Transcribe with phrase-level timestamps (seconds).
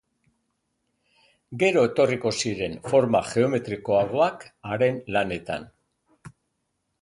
[1.63, 5.71] Gero etorriko ziren forma geometrikoagoak haren lanetan.